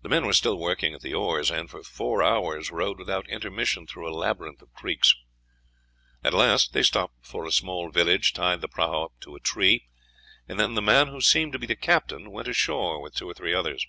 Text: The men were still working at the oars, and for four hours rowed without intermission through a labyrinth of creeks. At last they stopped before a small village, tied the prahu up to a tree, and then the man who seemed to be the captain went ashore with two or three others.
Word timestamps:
The 0.00 0.08
men 0.08 0.24
were 0.24 0.32
still 0.32 0.56
working 0.58 0.94
at 0.94 1.02
the 1.02 1.12
oars, 1.12 1.50
and 1.50 1.68
for 1.68 1.82
four 1.82 2.22
hours 2.22 2.70
rowed 2.70 2.98
without 2.98 3.28
intermission 3.28 3.86
through 3.86 4.08
a 4.08 4.16
labyrinth 4.16 4.62
of 4.62 4.72
creeks. 4.72 5.14
At 6.24 6.32
last 6.32 6.72
they 6.72 6.82
stopped 6.82 7.20
before 7.20 7.44
a 7.44 7.52
small 7.52 7.90
village, 7.90 8.32
tied 8.32 8.62
the 8.62 8.70
prahu 8.70 9.04
up 9.04 9.20
to 9.20 9.36
a 9.36 9.40
tree, 9.40 9.84
and 10.48 10.58
then 10.58 10.72
the 10.72 10.80
man 10.80 11.08
who 11.08 11.20
seemed 11.20 11.52
to 11.52 11.58
be 11.58 11.66
the 11.66 11.76
captain 11.76 12.30
went 12.30 12.48
ashore 12.48 13.02
with 13.02 13.16
two 13.16 13.28
or 13.28 13.34
three 13.34 13.52
others. 13.52 13.86